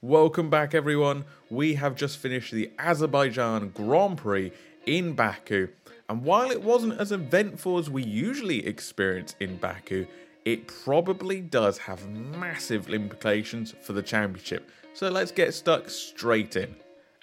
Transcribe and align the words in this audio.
Welcome 0.00 0.48
back, 0.48 0.76
everyone. 0.76 1.24
We 1.50 1.74
have 1.74 1.96
just 1.96 2.18
finished 2.18 2.52
the 2.52 2.70
Azerbaijan 2.78 3.70
Grand 3.70 4.16
Prix 4.18 4.52
in 4.86 5.14
Baku, 5.14 5.66
and 6.08 6.22
while 6.22 6.52
it 6.52 6.62
wasn't 6.62 7.00
as 7.00 7.10
eventful 7.10 7.78
as 7.78 7.90
we 7.90 8.04
usually 8.04 8.64
experience 8.64 9.34
in 9.40 9.56
Baku, 9.56 10.06
it 10.44 10.68
probably 10.68 11.40
does 11.40 11.78
have 11.78 12.08
massive 12.08 12.90
implications 12.90 13.74
for 13.82 13.92
the 13.92 14.00
championship. 14.00 14.70
So 14.94 15.08
let's 15.10 15.32
get 15.32 15.52
stuck 15.52 15.90
straight 15.90 16.54
in. 16.54 16.76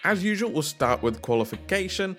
As 0.04 0.22
usual, 0.22 0.52
we'll 0.52 0.62
start 0.62 1.02
with 1.02 1.22
qualification. 1.22 2.18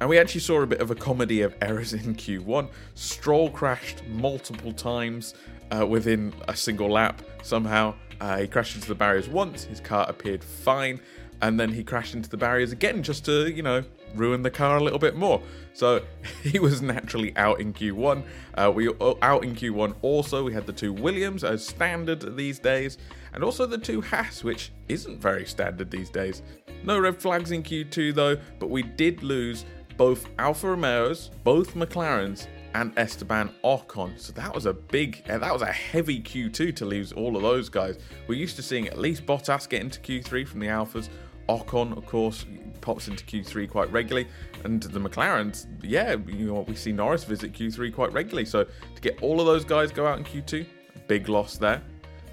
And 0.00 0.08
we 0.08 0.18
actually 0.18 0.42
saw 0.42 0.60
a 0.60 0.66
bit 0.66 0.80
of 0.80 0.90
a 0.90 0.94
comedy 0.94 1.40
of 1.40 1.54
errors 1.62 1.94
in 1.94 2.14
Q1. 2.14 2.68
Stroll 2.94 3.50
crashed 3.50 4.04
multiple 4.06 4.72
times 4.72 5.34
uh, 5.70 5.86
within 5.86 6.32
a 6.48 6.56
single 6.56 6.90
lap 6.90 7.22
somehow. 7.42 7.94
Uh, 8.20 8.38
he 8.38 8.46
crashed 8.46 8.74
into 8.74 8.88
the 8.88 8.94
barriers 8.94 9.28
once, 9.28 9.64
his 9.64 9.80
car 9.80 10.06
appeared 10.08 10.42
fine, 10.42 11.00
and 11.42 11.58
then 11.58 11.70
he 11.70 11.82
crashed 11.82 12.14
into 12.14 12.28
the 12.28 12.36
barriers 12.36 12.72
again 12.72 13.02
just 13.02 13.24
to, 13.24 13.50
you 13.50 13.62
know, 13.62 13.82
ruin 14.14 14.42
the 14.42 14.50
car 14.50 14.76
a 14.76 14.82
little 14.82 14.98
bit 14.98 15.16
more. 15.16 15.42
So 15.72 16.02
he 16.42 16.58
was 16.58 16.80
naturally 16.80 17.36
out 17.36 17.60
in 17.60 17.72
Q1. 17.72 18.22
Uh, 18.54 18.72
we 18.74 18.88
uh, 18.88 19.14
out 19.20 19.44
in 19.44 19.54
Q1 19.54 19.96
also. 20.02 20.44
We 20.44 20.52
had 20.52 20.66
the 20.66 20.72
two 20.72 20.92
Williams 20.92 21.44
as 21.44 21.66
standard 21.66 22.36
these 22.36 22.58
days, 22.58 22.98
and 23.32 23.42
also 23.42 23.66
the 23.66 23.78
two 23.78 24.00
Haas, 24.00 24.44
which 24.44 24.72
isn't 24.88 25.20
very 25.20 25.44
standard 25.44 25.90
these 25.90 26.10
days. 26.10 26.42
No 26.84 26.98
red 26.98 27.20
flags 27.20 27.50
in 27.50 27.62
Q2 27.62 28.14
though, 28.14 28.36
but 28.58 28.70
we 28.70 28.82
did 28.82 29.22
lose 29.22 29.64
both 29.96 30.26
Alfa 30.38 30.70
Romeos, 30.70 31.30
both 31.44 31.74
McLarens, 31.74 32.46
and 32.74 32.92
Esteban 32.96 33.50
Ocon. 33.64 34.18
So 34.18 34.32
that 34.32 34.54
was 34.54 34.66
a 34.66 34.72
big, 34.72 35.24
that 35.26 35.52
was 35.52 35.62
a 35.62 35.72
heavy 35.72 36.20
Q2 36.20 36.74
to 36.74 36.84
lose 36.84 37.12
all 37.12 37.36
of 37.36 37.42
those 37.42 37.68
guys. 37.68 37.98
We're 38.26 38.34
used 38.34 38.56
to 38.56 38.62
seeing 38.62 38.88
at 38.88 38.98
least 38.98 39.24
Bottas 39.24 39.68
get 39.68 39.80
into 39.80 40.00
Q3 40.00 40.46
from 40.46 40.60
the 40.60 40.66
Alfas. 40.66 41.08
Ocon, 41.48 41.96
of 41.96 42.06
course, 42.06 42.46
pops 42.80 43.08
into 43.08 43.24
Q3 43.24 43.68
quite 43.68 43.92
regularly, 43.92 44.28
and 44.64 44.82
the 44.82 44.98
McLarens, 44.98 45.66
yeah, 45.82 46.16
you 46.26 46.46
know, 46.46 46.64
we 46.66 46.74
see 46.74 46.90
Norris 46.90 47.24
visit 47.24 47.52
Q3 47.52 47.94
quite 47.94 48.12
regularly. 48.12 48.46
So 48.46 48.64
to 48.64 49.00
get 49.00 49.22
all 49.22 49.40
of 49.40 49.46
those 49.46 49.64
guys 49.64 49.92
go 49.92 50.06
out 50.06 50.18
in 50.18 50.24
Q2, 50.24 50.66
big 51.06 51.28
loss 51.28 51.58
there. 51.58 51.82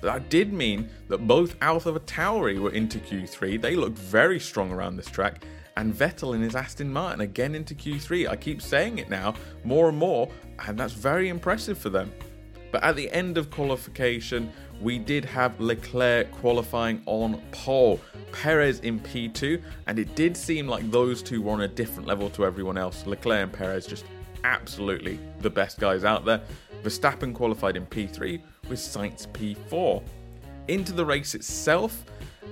But 0.02 0.14
That 0.14 0.30
did 0.30 0.52
mean 0.52 0.90
that 1.10 1.28
both 1.28 1.56
Alpha 1.62 2.00
Tauri 2.00 2.58
were 2.58 2.72
into 2.72 2.98
Q3. 3.00 3.62
They 3.62 3.76
looked 3.76 3.98
very 3.98 4.40
strong 4.40 4.72
around 4.72 4.96
this 4.96 5.08
track, 5.08 5.44
and 5.78 5.94
Vettel 5.94 6.36
in 6.36 6.42
his 6.42 6.56
Aston 6.56 6.92
Martin 6.92 7.22
again 7.22 7.56
into 7.56 7.74
Q3. 7.74 8.30
I 8.30 8.36
keep 8.36 8.62
saying 8.62 8.98
it 8.98 9.10
now 9.10 9.34
more 9.64 9.90
and 9.90 9.98
more, 9.98 10.30
and 10.68 10.78
that's 10.78 10.94
very 10.94 11.30
impressive 11.30 11.78
for 11.78 11.90
them. 11.90 12.12
But 12.72 12.84
at 12.84 12.96
the 12.96 13.12
end 13.12 13.38
of 13.38 13.50
qualification, 13.52 14.52
we 14.82 14.98
did 14.98 15.26
have 15.26 15.60
Leclerc 15.60 16.32
qualifying 16.32 17.02
on 17.06 17.42
pole, 17.52 18.00
Perez 18.32 18.80
in 18.80 19.00
P2, 19.00 19.62
and 19.88 20.00
it 20.00 20.16
did 20.16 20.36
seem 20.36 20.68
like 20.68 20.90
those 20.90 21.22
two 21.22 21.42
were 21.42 21.52
on 21.52 21.62
a 21.62 21.68
different 21.68 22.08
level 22.08 22.30
to 22.32 22.46
everyone 22.46 22.78
else. 22.78 23.06
Leclerc 23.06 23.44
and 23.44 23.54
Perez 23.54 23.86
just 23.86 24.06
absolutely 24.44 25.20
the 25.42 25.50
best 25.50 25.80
guys 25.80 26.04
out 26.04 26.26
there. 26.26 26.42
Verstappen 26.84 27.34
qualified 27.34 27.76
in 27.76 27.86
P3 27.86 28.42
with 28.70 28.80
Sainz 28.80 29.28
P4. 29.28 30.02
Into 30.68 30.94
the 30.94 31.06
race 31.06 31.36
itself, 31.36 32.06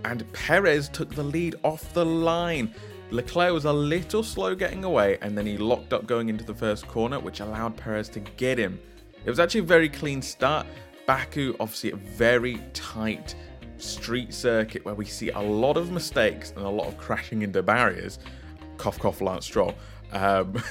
and 0.05 0.31
Perez 0.33 0.89
took 0.89 1.09
the 1.13 1.23
lead 1.23 1.55
off 1.63 1.93
the 1.93 2.05
line. 2.05 2.73
Leclerc 3.11 3.53
was 3.53 3.65
a 3.65 3.73
little 3.73 4.21
slow 4.21 4.53
getting 4.53 4.83
away, 4.83 5.17
and 5.21 5.37
then 5.37 5.45
he 5.45 5.57
locked 5.57 5.93
up 5.93 6.05
going 6.05 6.29
into 6.29 6.43
the 6.43 6.53
first 6.53 6.87
corner, 6.87 7.19
which 7.19 7.39
allowed 7.39 7.75
Perez 7.75 8.07
to 8.09 8.19
get 8.19 8.57
him. 8.57 8.79
It 9.25 9.29
was 9.29 9.39
actually 9.39 9.61
a 9.61 9.63
very 9.63 9.89
clean 9.89 10.21
start. 10.21 10.67
Baku, 11.07 11.55
obviously, 11.59 11.91
a 11.91 11.95
very 11.95 12.61
tight 12.73 13.35
street 13.77 14.33
circuit 14.33 14.85
where 14.85 14.93
we 14.93 15.05
see 15.05 15.29
a 15.29 15.39
lot 15.39 15.75
of 15.75 15.91
mistakes 15.91 16.53
and 16.55 16.65
a 16.65 16.69
lot 16.69 16.87
of 16.87 16.97
crashing 16.97 17.41
into 17.41 17.63
barriers. 17.63 18.19
Cough, 18.77 18.99
cough, 18.99 19.21
Lance 19.21 19.45
Stroll. 19.45 19.73
Um, 20.11 20.61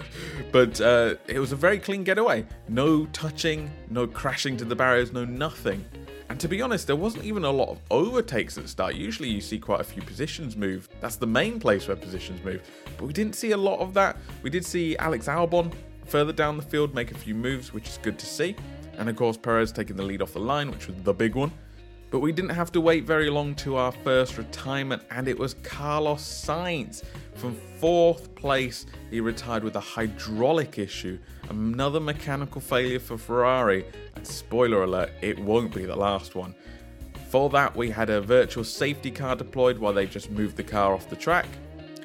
but 0.52 0.80
uh, 0.80 1.16
it 1.26 1.38
was 1.38 1.52
a 1.52 1.56
very 1.56 1.78
clean 1.78 2.04
getaway. 2.04 2.46
No 2.68 3.06
touching, 3.06 3.70
no 3.90 4.06
crashing 4.06 4.56
to 4.58 4.64
the 4.64 4.76
barriers, 4.76 5.12
no 5.12 5.24
nothing. 5.24 5.84
And 6.28 6.38
to 6.40 6.48
be 6.48 6.60
honest, 6.60 6.86
there 6.86 6.96
wasn't 6.96 7.24
even 7.24 7.44
a 7.44 7.50
lot 7.50 7.70
of 7.70 7.80
overtakes 7.90 8.58
at 8.58 8.64
the 8.64 8.68
start. 8.68 8.94
Usually 8.94 9.28
you 9.28 9.40
see 9.40 9.58
quite 9.58 9.80
a 9.80 9.84
few 9.84 10.02
positions 10.02 10.56
move. 10.56 10.88
That's 11.00 11.16
the 11.16 11.26
main 11.26 11.58
place 11.58 11.88
where 11.88 11.96
positions 11.96 12.42
move. 12.44 12.62
But 12.98 13.06
we 13.06 13.12
didn't 13.12 13.34
see 13.34 13.52
a 13.52 13.56
lot 13.56 13.80
of 13.80 13.94
that. 13.94 14.18
We 14.42 14.50
did 14.50 14.64
see 14.64 14.96
Alex 14.98 15.26
Albon 15.26 15.72
further 16.04 16.32
down 16.32 16.56
the 16.56 16.62
field 16.62 16.94
make 16.94 17.10
a 17.12 17.14
few 17.14 17.34
moves, 17.34 17.72
which 17.72 17.88
is 17.88 17.98
good 18.02 18.18
to 18.18 18.26
see. 18.26 18.56
And 18.98 19.08
of 19.08 19.16
course, 19.16 19.36
Perez 19.36 19.72
taking 19.72 19.96
the 19.96 20.02
lead 20.02 20.20
off 20.20 20.32
the 20.32 20.40
line, 20.40 20.70
which 20.70 20.86
was 20.86 20.96
the 21.02 21.14
big 21.14 21.34
one. 21.34 21.52
But 22.10 22.20
we 22.20 22.32
didn't 22.32 22.50
have 22.50 22.72
to 22.72 22.80
wait 22.80 23.04
very 23.04 23.28
long 23.28 23.54
to 23.56 23.76
our 23.76 23.92
first 23.92 24.38
retirement, 24.38 25.02
and 25.10 25.28
it 25.28 25.38
was 25.38 25.54
Carlos 25.62 26.22
Sainz. 26.22 27.04
From 27.34 27.54
fourth 27.78 28.34
place, 28.34 28.86
he 29.10 29.20
retired 29.20 29.62
with 29.62 29.76
a 29.76 29.80
hydraulic 29.80 30.78
issue, 30.78 31.18
another 31.50 32.00
mechanical 32.00 32.62
failure 32.62 32.98
for 32.98 33.18
Ferrari, 33.18 33.84
and 34.16 34.26
spoiler 34.26 34.84
alert, 34.84 35.10
it 35.20 35.38
won't 35.38 35.74
be 35.74 35.84
the 35.84 35.96
last 35.96 36.34
one. 36.34 36.54
For 37.28 37.50
that, 37.50 37.76
we 37.76 37.90
had 37.90 38.08
a 38.08 38.22
virtual 38.22 38.64
safety 38.64 39.10
car 39.10 39.36
deployed 39.36 39.78
while 39.78 39.92
they 39.92 40.06
just 40.06 40.30
moved 40.30 40.56
the 40.56 40.64
car 40.64 40.94
off 40.94 41.10
the 41.10 41.16
track. 41.16 41.46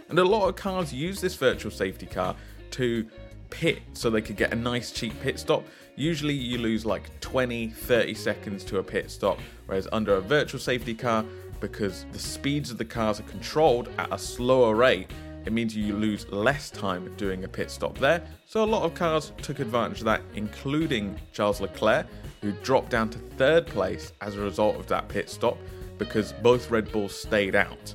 And 0.10 0.20
a 0.20 0.24
lot 0.26 0.50
of 0.50 0.58
cars 0.58 0.94
use 0.94 1.22
this 1.22 1.36
virtual 1.36 1.72
safety 1.72 2.08
car 2.08 2.36
to 2.72 3.08
pit 3.50 3.82
so 3.94 4.10
they 4.10 4.22
could 4.22 4.36
get 4.36 4.52
a 4.52 4.56
nice 4.56 4.92
cheap 4.92 5.14
pit 5.22 5.40
stop. 5.40 5.64
Usually 5.96 6.34
you 6.34 6.58
lose 6.58 6.86
like 6.86 7.20
20, 7.20 7.70
30 7.70 8.14
seconds 8.16 8.64
to 8.66 8.80
a 8.80 8.84
pit 8.84 9.12
stop, 9.12 9.40
whereas 9.68 9.88
under 9.92 10.16
a 10.16 10.22
virtual 10.22 10.60
safety 10.60 10.96
car, 10.96 11.24
because 11.60 12.06
the 12.12 12.20
speeds 12.20 12.72
of 12.72 12.78
the 12.78 12.86
cars 12.86 13.20
are 13.20 13.24
controlled 13.24 13.90
at 14.00 14.12
a 14.12 14.18
slower 14.18 14.76
rate, 14.76 15.12
it 15.46 15.54
means 15.54 15.76
you 15.76 15.96
lose 15.96 16.28
less 16.30 16.72
time 16.72 17.14
doing 17.16 17.44
a 17.44 17.48
pit 17.48 17.70
stop 17.70 17.98
there. 17.98 18.26
So 18.46 18.64
a 18.64 18.66
lot 18.66 18.84
of 18.84 18.96
cars 18.96 19.34
took 19.42 19.60
advantage 19.60 20.00
of 20.00 20.06
that, 20.06 20.22
including 20.36 21.20
Charles 21.32 21.62
Leclerc, 21.62 22.08
who 22.42 22.54
dropped 22.64 22.90
down 22.90 23.10
to 23.10 23.20
third 23.38 23.68
place 23.68 24.14
as 24.22 24.36
a 24.36 24.40
result 24.40 24.78
of 24.78 24.88
that 24.88 25.08
pit 25.10 25.30
stop 25.30 25.58
because 25.98 26.34
both 26.34 26.72
Red 26.72 26.92
Bulls 26.92 27.16
stayed 27.16 27.56
out. 27.56 27.94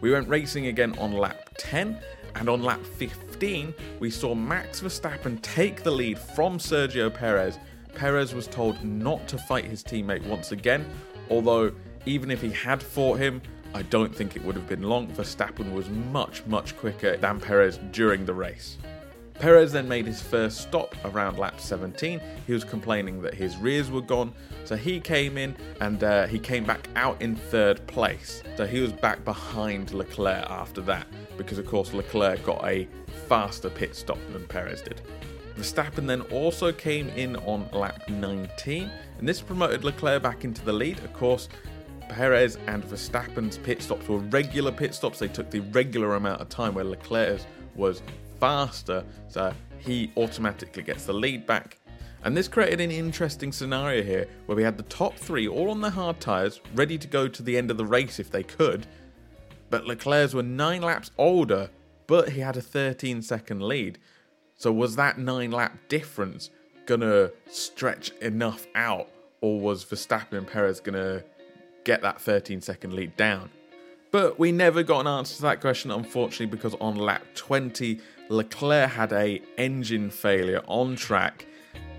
We 0.00 0.12
went 0.12 0.28
racing 0.28 0.66
again 0.66 0.96
on 0.98 1.12
lap 1.12 1.50
10, 1.56 1.98
and 2.36 2.48
on 2.48 2.62
lap 2.62 2.84
15, 2.84 3.27
we 4.00 4.10
saw 4.10 4.34
Max 4.34 4.80
Verstappen 4.80 5.40
take 5.42 5.82
the 5.84 5.90
lead 5.90 6.18
from 6.18 6.58
Sergio 6.58 7.12
Perez. 7.12 7.58
Perez 7.94 8.34
was 8.34 8.48
told 8.48 8.82
not 8.82 9.28
to 9.28 9.38
fight 9.38 9.64
his 9.64 9.82
teammate 9.84 10.26
once 10.26 10.50
again, 10.50 10.84
although, 11.30 11.72
even 12.04 12.30
if 12.30 12.42
he 12.42 12.50
had 12.50 12.82
fought 12.82 13.18
him, 13.18 13.40
I 13.74 13.82
don't 13.82 14.14
think 14.14 14.34
it 14.34 14.44
would 14.44 14.56
have 14.56 14.68
been 14.68 14.82
long. 14.82 15.08
Verstappen 15.08 15.72
was 15.72 15.88
much, 15.88 16.44
much 16.46 16.76
quicker 16.76 17.16
than 17.16 17.38
Perez 17.38 17.78
during 17.92 18.24
the 18.24 18.34
race. 18.34 18.76
Perez 19.38 19.70
then 19.70 19.86
made 19.86 20.04
his 20.04 20.20
first 20.20 20.60
stop 20.60 20.96
around 21.04 21.38
lap 21.38 21.60
17. 21.60 22.20
He 22.46 22.52
was 22.52 22.64
complaining 22.64 23.22
that 23.22 23.34
his 23.34 23.56
rears 23.56 23.88
were 23.88 24.00
gone, 24.00 24.32
so 24.64 24.74
he 24.74 24.98
came 24.98 25.38
in 25.38 25.56
and 25.80 26.02
uh, 26.02 26.26
he 26.26 26.40
came 26.40 26.64
back 26.64 26.88
out 26.96 27.22
in 27.22 27.36
third 27.36 27.86
place. 27.86 28.42
So 28.56 28.66
he 28.66 28.80
was 28.80 28.92
back 28.92 29.24
behind 29.24 29.92
Leclerc 29.94 30.44
after 30.50 30.80
that, 30.82 31.06
because 31.36 31.58
of 31.58 31.66
course 31.66 31.92
Leclerc 31.92 32.42
got 32.42 32.64
a 32.64 32.88
faster 33.28 33.70
pit 33.70 33.94
stop 33.94 34.18
than 34.32 34.44
Perez 34.48 34.82
did. 34.82 35.02
Verstappen 35.56 36.06
then 36.06 36.22
also 36.32 36.72
came 36.72 37.08
in 37.10 37.36
on 37.36 37.68
lap 37.72 38.08
19, 38.08 38.90
and 39.18 39.28
this 39.28 39.40
promoted 39.40 39.84
Leclerc 39.84 40.20
back 40.20 40.44
into 40.44 40.64
the 40.64 40.72
lead. 40.72 40.98
Of 41.00 41.12
course, 41.12 41.48
Perez 42.08 42.58
and 42.66 42.82
Verstappen's 42.82 43.58
pit 43.58 43.82
stops 43.82 44.08
were 44.08 44.18
regular 44.18 44.72
pit 44.72 44.94
stops. 44.94 45.20
They 45.20 45.28
took 45.28 45.50
the 45.50 45.60
regular 45.60 46.16
amount 46.16 46.40
of 46.40 46.48
time, 46.48 46.74
where 46.74 46.84
Leclerc's 46.84 47.46
was 47.74 48.02
faster, 48.40 49.04
so 49.28 49.52
he 49.78 50.10
automatically 50.16 50.82
gets 50.82 51.04
the 51.04 51.12
lead 51.12 51.46
back. 51.46 51.78
And 52.24 52.36
this 52.36 52.48
created 52.48 52.80
an 52.80 52.90
interesting 52.90 53.52
scenario 53.52 54.02
here 54.02 54.26
where 54.46 54.56
we 54.56 54.62
had 54.62 54.76
the 54.76 54.82
top 54.84 55.14
three 55.14 55.46
all 55.46 55.70
on 55.70 55.80
the 55.80 55.90
hard 55.90 56.20
tyres, 56.20 56.60
ready 56.74 56.98
to 56.98 57.06
go 57.06 57.28
to 57.28 57.42
the 57.42 57.56
end 57.56 57.70
of 57.70 57.76
the 57.76 57.86
race 57.86 58.18
if 58.18 58.30
they 58.30 58.42
could. 58.42 58.86
But 59.70 59.86
Leclerc's 59.86 60.34
were 60.34 60.42
nine 60.42 60.82
laps 60.82 61.10
older, 61.16 61.70
but 62.06 62.30
he 62.30 62.40
had 62.40 62.56
a 62.56 62.62
13 62.62 63.22
second 63.22 63.62
lead. 63.62 63.98
So 64.56 64.72
was 64.72 64.96
that 64.96 65.18
nine 65.18 65.52
lap 65.52 65.78
difference 65.88 66.50
gonna 66.86 67.30
stretch 67.48 68.10
enough 68.20 68.66
out, 68.74 69.08
or 69.40 69.60
was 69.60 69.84
Verstappen 69.84 70.38
and 70.38 70.46
Perez 70.46 70.80
gonna 70.80 71.22
get 71.84 72.02
that 72.02 72.20
13 72.20 72.60
second 72.60 72.94
lead 72.94 73.16
down? 73.16 73.50
But 74.10 74.38
we 74.38 74.52
never 74.52 74.82
got 74.82 75.00
an 75.00 75.06
answer 75.06 75.36
to 75.36 75.42
that 75.42 75.60
question, 75.60 75.90
unfortunately, 75.90 76.46
because 76.46 76.74
on 76.80 76.96
lap 76.96 77.22
20, 77.34 78.00
Leclerc 78.30 78.90
had 78.90 79.12
a 79.12 79.42
engine 79.58 80.10
failure 80.10 80.62
on 80.66 80.96
track. 80.96 81.46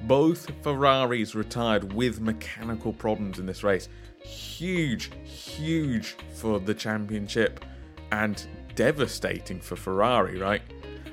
Both 0.03 0.51
Ferraris 0.63 1.35
retired 1.35 1.93
with 1.93 2.19
mechanical 2.19 2.93
problems 2.93 3.37
in 3.37 3.45
this 3.45 3.63
race. 3.63 3.89
Huge, 4.23 5.11
huge 5.23 6.15
for 6.33 6.59
the 6.59 6.73
championship 6.73 7.63
and 8.11 8.47
devastating 8.75 9.59
for 9.59 9.75
Ferrari, 9.75 10.39
right? 10.39 10.61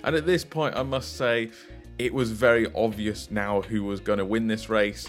And 0.04 0.14
at 0.16 0.24
this 0.24 0.44
point, 0.44 0.76
I 0.76 0.82
must 0.82 1.16
say, 1.16 1.50
it 1.98 2.12
was 2.12 2.30
very 2.30 2.72
obvious 2.74 3.30
now 3.30 3.62
who 3.62 3.82
was 3.84 4.00
going 4.00 4.18
to 4.18 4.24
win 4.24 4.46
this 4.46 4.68
race. 4.68 5.08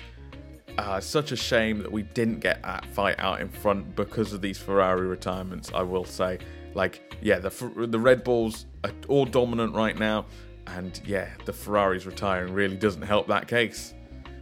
Uh, 0.77 0.99
such 0.99 1.31
a 1.31 1.35
shame 1.35 1.79
that 1.79 1.91
we 1.91 2.03
didn't 2.03 2.39
get 2.39 2.61
that 2.61 2.85
fight 2.85 3.15
out 3.19 3.41
in 3.41 3.49
front 3.49 3.95
because 3.95 4.31
of 4.31 4.41
these 4.41 4.59
Ferrari 4.59 5.07
retirements, 5.07 5.71
I 5.73 5.81
will 5.81 6.05
say. 6.05 6.37
Like, 6.75 7.15
yeah, 7.21 7.39
the, 7.39 7.87
the 7.87 7.97
Red 7.97 8.23
Bulls 8.23 8.67
are 8.83 8.91
all 9.07 9.25
dominant 9.25 9.73
right 9.73 9.97
now, 9.97 10.27
and 10.67 11.01
yeah, 11.03 11.29
the 11.45 11.53
Ferraris 11.53 12.05
retiring 12.05 12.53
really 12.53 12.77
doesn't 12.77 13.01
help 13.01 13.27
that 13.27 13.47
case. 13.47 13.95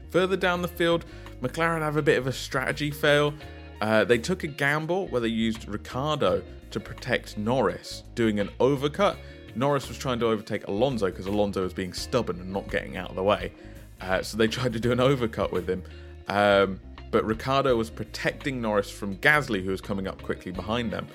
Further 0.09 0.35
down 0.35 0.61
the 0.61 0.67
field, 0.67 1.05
McLaren 1.41 1.79
have 1.79 1.95
a 1.95 2.01
bit 2.01 2.17
of 2.17 2.27
a 2.27 2.33
strategy 2.33 2.91
fail. 2.91 3.33
Uh, 3.79 4.03
they 4.03 4.17
took 4.17 4.43
a 4.43 4.47
gamble 4.47 5.07
where 5.07 5.21
they 5.21 5.27
used 5.29 5.67
Ricciardo 5.67 6.43
to 6.71 6.79
protect 6.79 7.37
Norris, 7.37 8.03
doing 8.15 8.39
an 8.39 8.49
overcut. 8.59 9.15
Norris 9.55 9.87
was 9.87 9.97
trying 9.97 10.19
to 10.19 10.25
overtake 10.25 10.67
Alonso 10.67 11.05
because 11.05 11.27
Alonso 11.27 11.63
was 11.63 11.73
being 11.73 11.93
stubborn 11.93 12.39
and 12.41 12.51
not 12.51 12.69
getting 12.69 12.97
out 12.97 13.09
of 13.09 13.15
the 13.15 13.23
way. 13.23 13.53
Uh, 14.01 14.21
so 14.21 14.37
they 14.37 14.47
tried 14.49 14.73
to 14.73 14.79
do 14.79 14.91
an 14.91 14.97
overcut 14.97 15.51
with 15.51 15.69
him. 15.69 15.83
Um, 16.27 16.80
but 17.12 17.24
Ricciardo 17.25 17.75
was 17.75 17.89
protecting 17.89 18.62
Norris 18.62 18.89
from 18.89 19.16
Gasly, 19.18 19.63
who 19.63 19.72
was 19.72 19.81
coming 19.81 20.07
up 20.07 20.22
quickly 20.22 20.51
behind 20.51 20.92
them. 20.92 21.07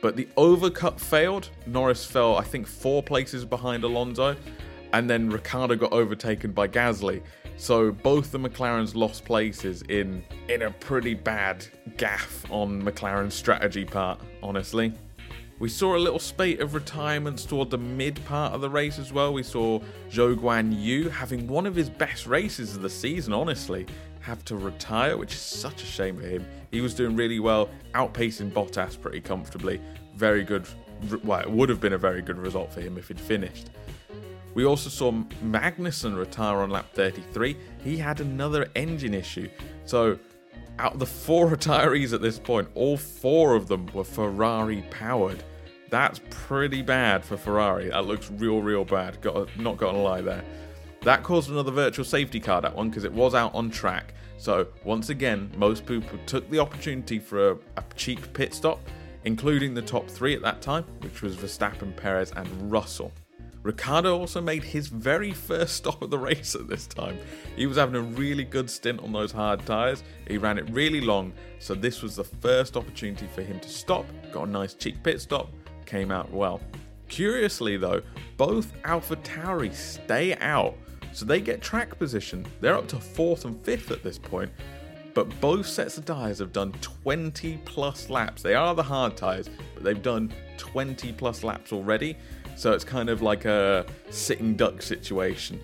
But 0.00 0.16
the 0.16 0.26
overcut 0.36 1.00
failed. 1.00 1.50
Norris 1.66 2.04
fell, 2.04 2.36
I 2.36 2.44
think, 2.44 2.66
four 2.66 3.02
places 3.02 3.44
behind 3.44 3.84
Alonso. 3.84 4.36
And 4.92 5.08
then 5.08 5.28
Ricciardo 5.30 5.76
got 5.76 5.92
overtaken 5.92 6.52
by 6.52 6.68
Gasly. 6.68 7.22
So 7.56 7.90
both 7.90 8.30
the 8.30 8.38
McLarens 8.38 8.94
lost 8.94 9.24
places 9.24 9.82
in 9.88 10.24
in 10.48 10.62
a 10.62 10.70
pretty 10.70 11.14
bad 11.14 11.66
gaffe 11.96 12.48
on 12.50 12.80
McLaren's 12.80 13.34
strategy 13.34 13.84
part, 13.84 14.20
honestly. 14.42 14.92
We 15.58 15.68
saw 15.68 15.96
a 15.96 15.98
little 15.98 16.20
spate 16.20 16.60
of 16.60 16.74
retirements 16.74 17.44
toward 17.44 17.70
the 17.70 17.78
mid 17.78 18.24
part 18.26 18.52
of 18.52 18.60
the 18.60 18.70
race 18.70 19.00
as 19.00 19.12
well. 19.12 19.32
We 19.32 19.42
saw 19.42 19.80
Zhou 20.08 20.36
Guanyu 20.36 21.10
having 21.10 21.48
one 21.48 21.66
of 21.66 21.74
his 21.74 21.90
best 21.90 22.28
races 22.28 22.76
of 22.76 22.82
the 22.82 22.88
season, 22.88 23.32
honestly, 23.32 23.86
have 24.20 24.44
to 24.46 24.56
retire, 24.56 25.16
which 25.16 25.32
is 25.32 25.40
such 25.40 25.82
a 25.82 25.86
shame 25.86 26.18
for 26.18 26.26
him. 26.26 26.46
He 26.70 26.80
was 26.80 26.94
doing 26.94 27.16
really 27.16 27.40
well, 27.40 27.68
outpacing 27.94 28.52
Bottas 28.52 29.00
pretty 29.00 29.20
comfortably. 29.20 29.80
Very 30.14 30.44
good, 30.44 30.66
well, 31.24 31.40
it 31.40 31.50
would 31.50 31.68
have 31.68 31.80
been 31.80 31.92
a 31.92 31.98
very 31.98 32.22
good 32.22 32.38
result 32.38 32.72
for 32.72 32.80
him 32.80 32.98
if 32.98 33.08
he'd 33.08 33.20
finished. 33.20 33.70
We 34.54 34.64
also 34.64 34.90
saw 34.90 35.12
Magnussen 35.44 36.18
retire 36.18 36.58
on 36.58 36.70
lap 36.70 36.86
33. 36.94 37.56
He 37.84 37.96
had 37.96 38.20
another 38.20 38.68
engine 38.74 39.14
issue. 39.14 39.48
So, 39.84 40.18
out 40.78 40.94
of 40.94 40.98
the 40.98 41.06
four 41.06 41.46
retirees 41.50 42.12
at 42.12 42.20
this 42.20 42.38
point, 42.38 42.68
all 42.74 42.96
four 42.96 43.54
of 43.54 43.68
them 43.68 43.86
were 43.94 44.04
Ferrari 44.04 44.84
powered. 44.90 45.42
That's 45.90 46.20
pretty 46.30 46.82
bad 46.82 47.24
for 47.24 47.36
Ferrari. 47.36 47.88
That 47.90 48.04
looks 48.04 48.30
real, 48.30 48.60
real 48.60 48.84
bad. 48.84 49.20
Got 49.20 49.48
not 49.58 49.76
gonna 49.76 50.02
lie 50.02 50.20
there. 50.20 50.44
That 51.02 51.22
caused 51.22 51.50
another 51.50 51.70
virtual 51.70 52.04
safety 52.04 52.40
car, 52.40 52.60
that 52.60 52.74
one, 52.74 52.88
because 52.88 53.04
it 53.04 53.12
was 53.12 53.34
out 53.34 53.54
on 53.54 53.70
track. 53.70 54.14
So, 54.36 54.68
once 54.84 55.10
again, 55.10 55.50
most 55.56 55.86
people 55.86 56.18
took 56.26 56.48
the 56.50 56.58
opportunity 56.58 57.18
for 57.18 57.50
a, 57.50 57.58
a, 57.76 57.84
cheap 57.96 58.32
pit 58.34 58.54
stop, 58.54 58.80
including 59.24 59.74
the 59.74 59.82
top 59.82 60.08
three 60.08 60.34
at 60.34 60.42
that 60.42 60.62
time, 60.62 60.84
which 61.00 61.22
was 61.22 61.36
Verstappen, 61.36 61.96
Perez, 61.96 62.32
and 62.36 62.70
Russell. 62.70 63.12
Ricciardo 63.64 64.16
also 64.16 64.40
made 64.40 64.62
his 64.62 64.86
very 64.86 65.32
first 65.32 65.74
stop 65.76 66.00
of 66.02 66.10
the 66.10 66.18
race 66.18 66.54
at 66.54 66.68
this 66.68 66.86
time. 66.86 67.18
He 67.56 67.66
was 67.66 67.76
having 67.76 67.96
a 67.96 68.00
really 68.00 68.44
good 68.44 68.70
stint 68.70 69.00
on 69.02 69.12
those 69.12 69.32
hard 69.32 69.64
tyres. 69.66 70.04
He 70.28 70.38
ran 70.38 70.58
it 70.58 70.70
really 70.70 71.00
long, 71.00 71.32
so 71.58 71.74
this 71.74 72.02
was 72.02 72.16
the 72.16 72.24
first 72.24 72.76
opportunity 72.76 73.26
for 73.34 73.42
him 73.42 73.58
to 73.60 73.68
stop. 73.68 74.06
Got 74.32 74.48
a 74.48 74.50
nice 74.50 74.74
cheap 74.74 75.02
pit 75.02 75.20
stop, 75.20 75.52
came 75.84 76.10
out 76.10 76.30
well. 76.32 76.60
Curiously, 77.08 77.76
though, 77.76 78.02
both 78.36 78.72
Alpha 78.84 79.16
Tauri 79.16 79.74
stay 79.74 80.36
out 80.36 80.76
so 81.12 81.24
they 81.24 81.40
get 81.40 81.60
track 81.60 81.98
position. 81.98 82.46
They're 82.60 82.76
up 82.76 82.88
to 82.88 82.96
fourth 82.96 83.44
and 83.44 83.60
fifth 83.64 83.90
at 83.90 84.02
this 84.02 84.18
point, 84.18 84.50
but 85.14 85.28
both 85.40 85.66
sets 85.66 85.98
of 85.98 86.04
tyres 86.04 86.38
have 86.38 86.52
done 86.52 86.72
20 86.80 87.58
plus 87.64 88.08
laps. 88.08 88.42
They 88.42 88.54
are 88.54 88.74
the 88.74 88.82
hard 88.82 89.16
tyres, 89.16 89.48
but 89.74 89.82
they've 89.82 90.02
done 90.02 90.32
20 90.58 91.12
plus 91.12 91.42
laps 91.42 91.72
already. 91.72 92.16
So 92.56 92.72
it's 92.72 92.84
kind 92.84 93.08
of 93.08 93.22
like 93.22 93.44
a 93.44 93.86
sitting 94.10 94.56
duck 94.56 94.82
situation. 94.82 95.60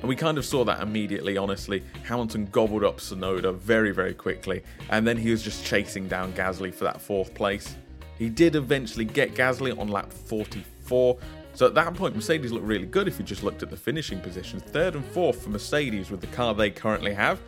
And 0.00 0.08
we 0.08 0.16
kind 0.16 0.38
of 0.38 0.44
saw 0.44 0.64
that 0.64 0.82
immediately, 0.82 1.36
honestly. 1.36 1.82
Hamilton 2.04 2.46
gobbled 2.46 2.84
up 2.84 2.98
Tsunoda 2.98 3.54
very, 3.54 3.90
very 3.90 4.14
quickly, 4.14 4.62
and 4.90 5.06
then 5.06 5.16
he 5.16 5.30
was 5.30 5.42
just 5.42 5.64
chasing 5.64 6.06
down 6.06 6.32
Gasly 6.34 6.72
for 6.72 6.84
that 6.84 7.00
fourth 7.00 7.34
place. 7.34 7.76
He 8.18 8.28
did 8.28 8.54
eventually 8.56 9.04
get 9.04 9.34
Gasly 9.34 9.78
on 9.78 9.88
lap 9.88 10.12
44, 10.12 11.18
so 11.56 11.64
at 11.64 11.74
that 11.74 11.94
point, 11.94 12.14
Mercedes 12.14 12.52
looked 12.52 12.66
really 12.66 12.84
good 12.84 13.08
if 13.08 13.18
you 13.18 13.24
just 13.24 13.42
looked 13.42 13.62
at 13.62 13.70
the 13.70 13.78
finishing 13.78 14.20
positions. 14.20 14.62
Third 14.62 14.94
and 14.94 15.02
fourth 15.02 15.42
for 15.42 15.48
Mercedes 15.48 16.10
with 16.10 16.20
the 16.20 16.26
car 16.26 16.54
they 16.54 16.68
currently 16.68 17.14
have. 17.14 17.40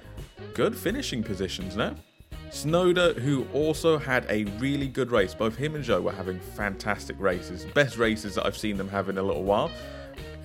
Good 0.55 0.75
finishing 0.75 1.23
positions 1.23 1.77
now. 1.77 1.95
Tsunoda, 2.49 3.15
who 3.19 3.47
also 3.53 3.99
had 3.99 4.25
a 4.31 4.45
really 4.59 4.89
good 4.89 5.11
race, 5.11 5.35
both 5.35 5.57
him 5.57 5.75
and 5.75 5.85
Zhou 5.85 6.03
were 6.03 6.13
having 6.13 6.41
fantastic 6.41 7.17
races, 7.21 7.67
best 7.75 7.99
races 7.99 8.37
that 8.37 8.47
I've 8.47 8.57
seen 8.57 8.79
them 8.79 8.89
have 8.89 9.11
in 9.11 9.19
a 9.19 9.23
little 9.23 9.45
while. 9.45 9.71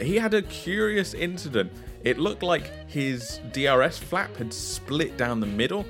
He 0.02 0.18
had 0.18 0.34
a 0.34 0.42
curious 0.42 1.14
incident. 1.14 1.72
It 2.04 2.20
looked 2.20 2.44
like 2.44 2.70
his 2.90 3.40
DRS 3.54 3.98
flap 3.98 4.36
had 4.36 4.54
split 4.54 5.16
down 5.16 5.40
the 5.40 5.46
middle, 5.46 5.86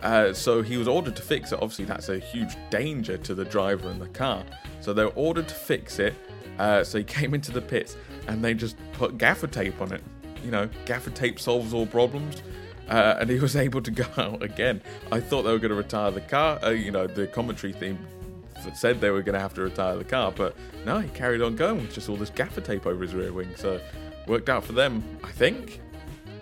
uh, 0.00 0.32
so 0.32 0.62
he 0.62 0.78
was 0.78 0.88
ordered 0.88 1.16
to 1.16 1.22
fix 1.22 1.52
it. 1.52 1.56
Obviously, 1.56 1.84
that's 1.84 2.08
a 2.08 2.18
huge 2.18 2.56
danger 2.70 3.18
to 3.18 3.34
the 3.34 3.44
driver 3.44 3.90
and 3.90 4.00
the 4.00 4.08
car. 4.08 4.44
So 4.80 4.94
they 4.94 5.04
were 5.04 5.12
ordered 5.14 5.48
to 5.48 5.54
fix 5.54 5.98
it. 5.98 6.14
Uh, 6.58 6.84
so 6.84 6.98
he 6.98 7.04
came 7.18 7.34
into 7.34 7.52
the 7.52 7.62
pits 7.62 7.96
and 8.28 8.44
they 8.44 8.54
just 8.54 8.76
put 8.92 9.18
gaffer 9.18 9.46
tape 9.46 9.80
on 9.80 9.92
it. 9.92 10.02
You 10.44 10.50
know, 10.50 10.68
gaffer 10.86 11.10
tape 11.10 11.38
solves 11.38 11.72
all 11.72 11.86
problems. 11.86 12.42
Uh, 12.88 13.16
and 13.20 13.30
he 13.30 13.38
was 13.38 13.56
able 13.66 13.80
to 13.80 13.90
go 13.90 14.04
out 14.16 14.42
again. 14.42 14.82
I 15.10 15.20
thought 15.20 15.42
they 15.42 15.52
were 15.52 15.58
going 15.58 15.70
to 15.70 15.76
retire 15.76 16.10
the 16.10 16.20
car. 16.20 16.58
Uh, 16.62 16.70
you 16.70 16.90
know, 16.90 17.06
the 17.06 17.26
commentary 17.26 17.72
theme 17.72 17.98
said 18.74 19.00
they 19.00 19.10
were 19.10 19.22
going 19.22 19.34
to 19.34 19.40
have 19.40 19.54
to 19.54 19.62
retire 19.62 19.96
the 19.96 20.04
car, 20.04 20.30
but 20.30 20.56
no, 20.86 21.00
he 21.00 21.08
carried 21.10 21.42
on 21.42 21.56
going 21.56 21.78
with 21.78 21.92
just 21.92 22.08
all 22.08 22.16
this 22.16 22.30
gaffer 22.30 22.60
tape 22.60 22.86
over 22.86 23.02
his 23.02 23.14
rear 23.14 23.32
wing. 23.32 23.48
So 23.56 23.80
worked 24.26 24.48
out 24.48 24.64
for 24.64 24.72
them, 24.72 25.02
I 25.24 25.32
think. 25.32 25.80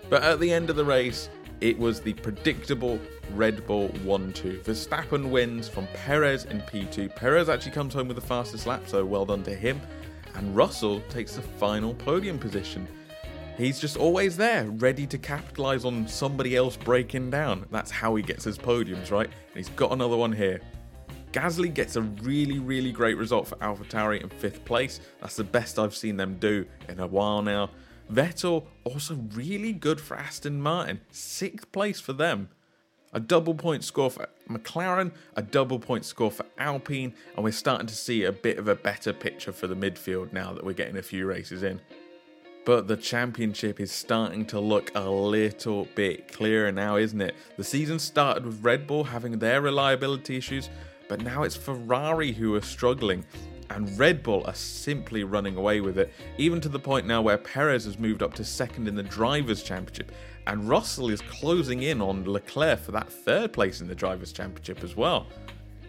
But 0.09 0.23
at 0.23 0.39
the 0.39 0.51
end 0.51 0.69
of 0.69 0.75
the 0.75 0.85
race, 0.85 1.29
it 1.61 1.77
was 1.77 2.01
the 2.01 2.13
predictable 2.13 2.99
Red 3.33 3.65
Bull 3.65 3.87
1 4.03 4.33
2. 4.33 4.61
Verstappen 4.65 5.29
wins 5.29 5.69
from 5.69 5.87
Perez 5.93 6.45
in 6.45 6.61
P2. 6.61 7.15
Perez 7.15 7.47
actually 7.47 7.71
comes 7.71 7.93
home 7.93 8.07
with 8.07 8.15
the 8.15 8.21
fastest 8.21 8.67
lap, 8.67 8.81
so 8.87 9.05
well 9.05 9.25
done 9.25 9.43
to 9.43 9.55
him 9.55 9.79
and 10.35 10.55
Russell 10.55 11.01
takes 11.09 11.35
the 11.35 11.41
final 11.41 11.93
podium 11.93 12.39
position. 12.39 12.87
He's 13.57 13.79
just 13.79 13.97
always 13.97 14.37
there, 14.37 14.65
ready 14.65 15.05
to 15.07 15.17
capitalize 15.17 15.85
on 15.85 16.07
somebody 16.07 16.55
else 16.55 16.77
breaking 16.77 17.29
down. 17.29 17.65
That's 17.69 17.91
how 17.91 18.15
he 18.15 18.23
gets 18.23 18.43
his 18.43 18.57
podiums, 18.57 19.11
right? 19.11 19.27
And 19.27 19.55
he's 19.55 19.69
got 19.69 19.91
another 19.91 20.17
one 20.17 20.31
here. 20.31 20.61
Gasly 21.31 21.73
gets 21.73 21.95
a 21.95 22.01
really, 22.01 22.59
really 22.59 22.91
great 22.91 23.17
result 23.17 23.47
for 23.47 23.55
AlphaTauri 23.57 24.21
in 24.21 24.29
fifth 24.29 24.65
place. 24.65 24.99
That's 25.21 25.35
the 25.35 25.43
best 25.43 25.79
I've 25.79 25.95
seen 25.95 26.17
them 26.17 26.37
do 26.39 26.65
in 26.89 26.99
a 26.99 27.07
while 27.07 27.41
now. 27.41 27.69
Vettel 28.11 28.65
also 28.83 29.15
really 29.33 29.71
good 29.71 30.01
for 30.01 30.17
Aston 30.17 30.61
Martin, 30.61 30.99
sixth 31.11 31.71
place 31.71 31.99
for 31.99 32.13
them. 32.13 32.49
A 33.13 33.19
double 33.19 33.53
point 33.53 33.83
score 33.83 34.09
for 34.09 34.27
McLaren, 34.49 35.13
a 35.35 35.41
double 35.41 35.79
point 35.79 36.05
score 36.05 36.31
for 36.31 36.45
Alpine, 36.57 37.13
and 37.35 37.43
we're 37.43 37.51
starting 37.51 37.87
to 37.87 37.95
see 37.95 38.23
a 38.23 38.31
bit 38.31 38.57
of 38.57 38.67
a 38.67 38.75
better 38.75 39.13
picture 39.13 39.51
for 39.51 39.67
the 39.67 39.75
midfield 39.75 40.33
now 40.33 40.53
that 40.53 40.63
we're 40.63 40.73
getting 40.73 40.97
a 40.97 41.01
few 41.01 41.25
races 41.25 41.63
in. 41.63 41.79
But 42.65 42.87
the 42.87 42.97
championship 42.97 43.79
is 43.79 43.91
starting 43.91 44.45
to 44.47 44.59
look 44.59 44.91
a 44.93 45.09
little 45.09 45.87
bit 45.95 46.31
clearer 46.31 46.71
now, 46.71 46.97
isn't 46.97 47.21
it? 47.21 47.35
The 47.57 47.63
season 47.63 47.97
started 47.97 48.45
with 48.45 48.63
Red 48.63 48.87
Bull 48.87 49.05
having 49.05 49.39
their 49.39 49.61
reliability 49.61 50.37
issues, 50.37 50.69
but 51.09 51.21
now 51.21 51.43
it's 51.43 51.55
Ferrari 51.55 52.31
who 52.31 52.55
are 52.55 52.61
struggling, 52.61 53.25
and 53.71 53.97
Red 53.97 54.23
Bull 54.23 54.43
are 54.45 54.53
simply 54.53 55.23
running 55.23 55.55
away 55.55 55.81
with 55.81 55.97
it, 55.97 56.13
even 56.37 56.61
to 56.61 56.69
the 56.69 56.79
point 56.79 57.07
now 57.07 57.21
where 57.21 57.37
Perez 57.37 57.85
has 57.85 57.97
moved 57.97 58.21
up 58.23 58.33
to 58.35 58.43
second 58.43 58.87
in 58.87 58.95
the 58.95 59.03
Drivers' 59.03 59.63
Championship 59.63 60.11
and 60.47 60.67
Russell 60.67 61.09
is 61.09 61.21
closing 61.21 61.83
in 61.83 62.01
on 62.01 62.25
Leclerc 62.25 62.79
for 62.79 62.91
that 62.91 63.11
third 63.11 63.53
place 63.53 63.81
in 63.81 63.87
the 63.87 63.95
Drivers' 63.95 64.33
Championship 64.33 64.83
as 64.83 64.95
well. 64.95 65.27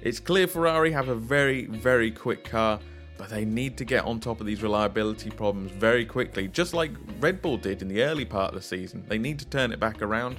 It's 0.02 0.20
clear 0.20 0.46
Ferrari 0.46 0.90
have 0.92 1.08
a 1.08 1.14
very, 1.14 1.66
very 1.66 2.10
quick 2.10 2.44
car, 2.44 2.80
but 3.16 3.28
they 3.28 3.44
need 3.44 3.76
to 3.78 3.84
get 3.84 4.04
on 4.04 4.20
top 4.20 4.40
of 4.40 4.46
these 4.46 4.62
reliability 4.62 5.30
problems 5.30 5.70
very 5.72 6.04
quickly, 6.04 6.48
just 6.48 6.74
like 6.74 6.90
Red 7.20 7.40
Bull 7.40 7.56
did 7.56 7.82
in 7.82 7.88
the 7.88 8.02
early 8.02 8.24
part 8.24 8.50
of 8.50 8.54
the 8.54 8.62
season. 8.62 9.04
They 9.08 9.18
need 9.18 9.38
to 9.38 9.46
turn 9.46 9.72
it 9.72 9.80
back 9.80 10.02
around. 10.02 10.36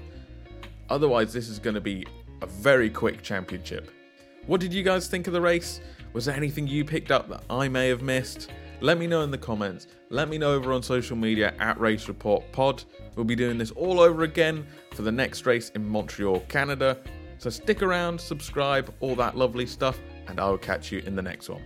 Otherwise, 0.90 1.34
this 1.34 1.48
is 1.48 1.60
going 1.60 1.76
to 1.76 1.82
be 1.82 2.06
a 2.42 2.46
very 2.46 2.90
quick 2.90 3.22
championship. 3.24 3.90
What 4.46 4.60
did 4.60 4.74
you 4.74 4.84
guys 4.84 5.08
think 5.08 5.28
of 5.28 5.34
the 5.34 5.40
race? 5.40 5.80
Was 6.12 6.26
there 6.26 6.36
anything 6.36 6.68
you 6.68 6.84
picked 6.84 7.12
up 7.12 7.30
that 7.30 7.44
I 7.50 7.70
may 7.70 7.88
have 7.88 8.02
missed? 8.02 8.52
Let 8.82 8.98
me 8.98 9.08
know 9.08 9.22
in 9.22 9.32
the 9.32 9.38
comments. 9.38 9.88
Let 10.10 10.28
me 10.28 10.38
know 10.38 10.54
over 10.54 10.74
on 10.74 10.84
social 10.84 11.16
media 11.16 11.54
at 11.60 11.80
Race 11.80 12.10
Report 12.10 12.44
Pod. 12.52 12.84
We'll 13.16 13.24
be 13.24 13.38
doing 13.38 13.58
this 13.58 13.72
all 13.72 14.02
over 14.02 14.24
again 14.24 14.68
for 14.92 15.04
the 15.04 15.12
next 15.14 15.46
race 15.46 15.70
in 15.70 15.88
Montreal, 15.88 16.42
Canada. 16.50 16.98
So 17.38 17.50
stick 17.50 17.82
around, 17.82 18.20
subscribe, 18.20 18.94
all 19.00 19.16
that 19.16 19.38
lovely 19.38 19.66
stuff, 19.66 19.98
and 20.28 20.42
I 20.42 20.50
will 20.50 20.58
catch 20.58 20.92
you 20.92 21.00
in 21.06 21.16
the 21.16 21.22
next 21.22 21.48
one. 21.48 21.62